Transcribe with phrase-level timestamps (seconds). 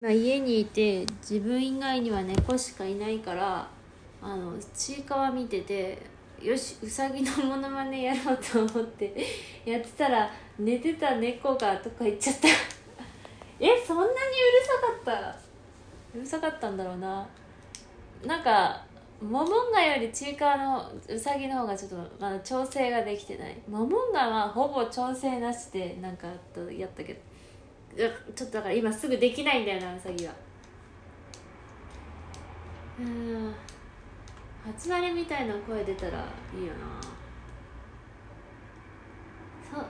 [0.00, 3.68] まあ、家にいて自分以外には猫しかいないから
[4.22, 5.98] あのちいかわ見てて
[6.40, 9.12] よしうさぎのモノマネやろうと思って
[9.64, 12.46] やってたら寝てた猫がとか言っちゃった。
[13.58, 15.36] えそんなにうるさかった？
[16.16, 17.26] うるさかったんだろうな。
[18.24, 18.80] なんか
[19.20, 23.60] モモンガよりちいかわのうさぎの方がちょっとまだ調整ができてない。
[23.68, 26.28] モモンガはほぼ調整なしでなんか
[26.70, 27.20] やったけど。
[27.96, 30.32] ちょっとだから今すぐできないんだよなうさぎは。
[32.98, 33.54] うん。
[34.64, 36.18] 初慣れみたいな声出たら
[36.54, 37.00] いいよな。
[39.70, 39.84] そう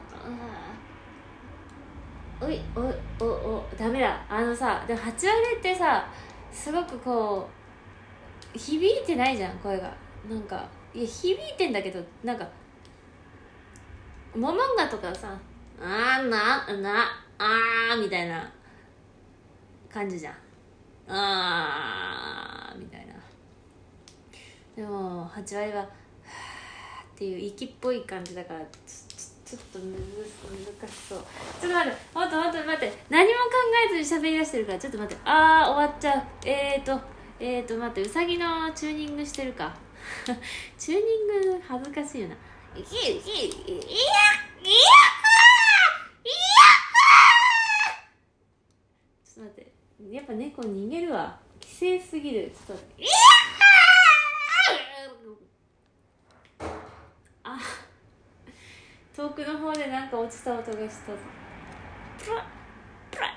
[2.40, 4.24] おいおいおおダメだ。
[4.28, 6.06] あのさでも八割ってさ
[6.52, 7.48] すごくこ
[8.54, 9.92] う響いてないじゃん声が。
[10.28, 12.46] なんかいや響いてんだけどなんか
[14.34, 15.38] モモンガとかさ
[15.80, 17.04] あーなな
[17.38, 18.50] あーみたいな
[19.92, 20.34] 感じじゃん。
[21.08, 23.14] あーみたいな。
[24.76, 25.88] でも8割は「っ
[27.16, 31.18] ていう息っぽい感じだからちょっと難しそう。
[31.60, 32.98] ちょっと待って待って待って待って。
[33.08, 33.50] 何も考
[33.86, 35.22] えずに喋り出してるからちょっと待って。
[35.24, 36.22] あー終わっちゃう。
[36.44, 37.00] えーと
[37.40, 38.02] えーと待って。
[38.02, 39.74] うさぎのチューニングしてるか。
[40.78, 42.34] チューニング恥ずかしいよな
[42.76, 43.28] 「いいいいいやいや
[49.24, 51.40] ちょっと待ってやっぱ猫逃げるわ。
[51.60, 52.50] 規制すぎる。
[52.50, 52.84] ちょっと。
[53.02, 53.08] いや
[57.42, 57.58] あ
[59.16, 61.18] 遠くの方でなんか落ちた音がしたぞ。
[62.18, 62.46] プラ
[63.10, 63.34] プラ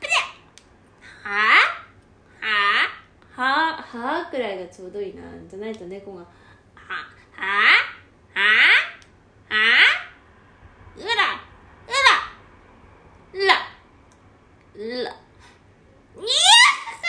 [0.00, 0.10] プラ
[1.30, 1.30] は
[2.42, 6.22] あはあはあくらいがちょうどいいなじゃないと猫が。
[6.22, 6.26] は
[6.74, 6.92] あ
[7.40, 7.46] は
[8.34, 8.42] あは
[9.48, 9.56] は
[10.96, 11.14] うらうら
[13.32, 13.54] うら
[15.04, 15.29] らら。
[16.16, 16.26] やっ
[17.02, 17.08] た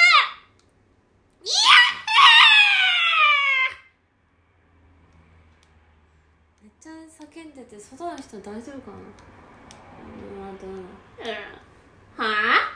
[6.62, 6.64] ー!
[6.64, 6.92] めっちゃ
[7.24, 7.52] 叫ん。
[7.54, 8.98] でて外の人大丈夫かな
[10.58, 10.86] うん。
[12.18, 12.26] は
[12.58, 12.72] あ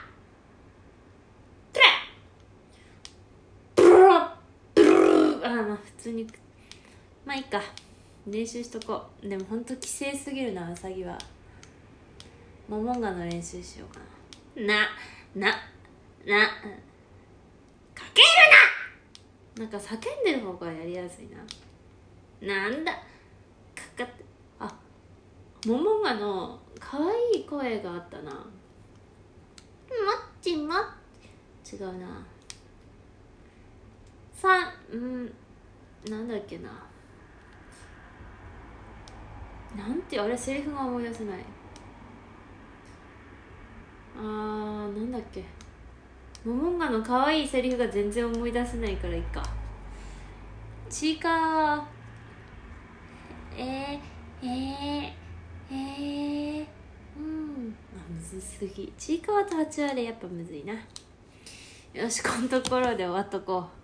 [3.74, 4.36] プラ
[4.74, 6.26] プラプラあまあ普通に
[7.24, 7.62] まあいいか
[8.26, 9.64] 練習しとこうでもほん。
[9.64, 11.16] と規制すぎるなウサギは
[12.68, 14.00] モモンガの練習しようか
[14.56, 14.88] な
[15.34, 15.54] なな
[16.26, 16.46] な。
[17.94, 18.28] かける
[19.56, 19.64] な！
[19.64, 21.38] なんか叫んでる方がやりやすいな。
[22.46, 22.92] なんだ。
[22.92, 23.00] か
[23.96, 24.24] かって
[24.58, 24.74] あ
[25.66, 28.32] モモンガの可愛い声があったな。
[28.32, 28.42] もっ
[30.42, 30.76] ちもっ
[31.72, 32.26] 違うな。
[34.32, 35.34] さうん
[36.10, 36.70] なんだっけな。
[39.76, 41.38] なんてあれセリフが思い出せない。
[44.18, 45.44] あーなんだっけ。
[46.46, 49.42] モモンガの可愛いセリフが全然思い出せないからいいか。
[50.88, 51.84] ちいか
[53.56, 56.66] えー、えー、えー、
[57.18, 57.76] うん。
[57.96, 58.92] あむずすぎ。
[58.96, 60.72] ちいかわと八割やっぱむずいな。
[61.92, 63.66] よしこのところで終わっとこう。